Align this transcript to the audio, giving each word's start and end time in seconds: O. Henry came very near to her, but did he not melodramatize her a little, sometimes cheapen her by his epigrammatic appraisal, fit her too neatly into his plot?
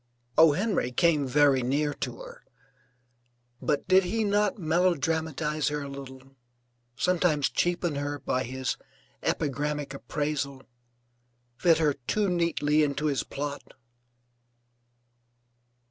O. 0.35 0.53
Henry 0.53 0.91
came 0.91 1.27
very 1.27 1.61
near 1.61 1.93
to 1.93 2.21
her, 2.21 2.43
but 3.61 3.87
did 3.87 4.03
he 4.03 4.23
not 4.23 4.57
melodramatize 4.57 5.67
her 5.67 5.83
a 5.83 5.87
little, 5.89 6.35
sometimes 6.95 7.51
cheapen 7.51 7.97
her 7.97 8.17
by 8.17 8.41
his 8.43 8.77
epigrammatic 9.21 9.93
appraisal, 9.93 10.63
fit 11.55 11.77
her 11.77 11.93
too 12.07 12.29
neatly 12.29 12.81
into 12.81 13.05
his 13.05 13.21
plot? 13.23 13.75